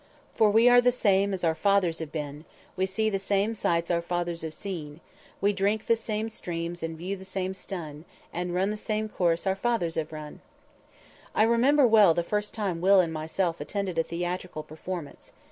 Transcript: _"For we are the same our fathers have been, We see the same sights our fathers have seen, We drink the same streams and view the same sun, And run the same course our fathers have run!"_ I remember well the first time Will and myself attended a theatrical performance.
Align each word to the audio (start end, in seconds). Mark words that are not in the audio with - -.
_"For 0.35 0.49
we 0.51 0.67
are 0.67 0.81
the 0.81 0.91
same 0.91 1.35
our 1.43 1.53
fathers 1.53 1.99
have 1.99 2.11
been, 2.11 2.43
We 2.75 2.87
see 2.87 3.07
the 3.11 3.19
same 3.19 3.53
sights 3.53 3.91
our 3.91 4.01
fathers 4.01 4.41
have 4.41 4.55
seen, 4.55 4.99
We 5.39 5.53
drink 5.53 5.85
the 5.85 5.95
same 5.95 6.27
streams 6.27 6.81
and 6.81 6.97
view 6.97 7.15
the 7.15 7.23
same 7.23 7.53
sun, 7.53 8.05
And 8.33 8.55
run 8.55 8.71
the 8.71 8.77
same 8.77 9.09
course 9.09 9.45
our 9.45 9.55
fathers 9.55 9.93
have 9.93 10.11
run!"_ 10.11 10.39
I 11.35 11.43
remember 11.43 11.85
well 11.85 12.15
the 12.15 12.23
first 12.23 12.51
time 12.55 12.81
Will 12.81 12.99
and 12.99 13.13
myself 13.13 13.61
attended 13.61 13.99
a 13.99 14.03
theatrical 14.03 14.63
performance. 14.63 15.33